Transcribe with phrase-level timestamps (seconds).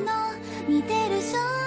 [0.00, 0.06] の
[0.68, 1.63] 見てる正